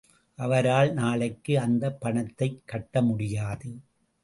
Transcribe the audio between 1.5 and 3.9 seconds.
அந்தப் பணத்தைக் கட்ட முடியாது.